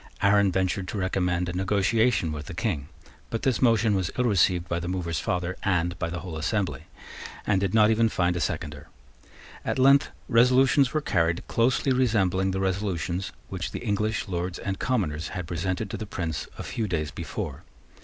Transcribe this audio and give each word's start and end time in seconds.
Arran 0.23 0.51
ventured 0.51 0.87
to 0.87 0.97
recommend 0.97 1.47
a 1.47 1.53
negotiation 1.53 2.31
with 2.31 2.47
the 2.47 2.55
King. 2.55 2.89
But 3.29 3.43
this 3.43 3.61
motion 3.61 3.93
was 3.93 4.09
ill 4.17 4.23
received 4.25 4.67
by 4.67 4.79
the 4.79 4.87
mover's 4.87 5.19
father 5.19 5.55
and 5.61 5.95
by 5.99 6.09
the 6.09 6.21
whole 6.21 6.37
assembly, 6.37 6.85
and 7.45 7.61
did 7.61 7.75
not 7.75 7.91
even 7.91 8.09
find 8.09 8.35
a 8.35 8.39
seconder. 8.41 8.87
At 9.63 9.77
length 9.77 10.09
resolutions 10.27 10.91
were 10.91 11.01
carried 11.01 11.45
closely 11.47 11.93
resembling 11.93 12.49
the 12.49 12.59
resolutions 12.59 13.31
which 13.49 13.73
the 13.73 13.85
English 13.85 14.27
Lords 14.27 14.57
and 14.57 14.79
Commoners 14.79 15.27
had 15.37 15.45
presented 15.45 15.87
to 15.91 15.97
the 15.97 16.07
Prince 16.07 16.47
a 16.57 16.63
few 16.63 16.87
days 16.87 17.11
before. 17.11 17.61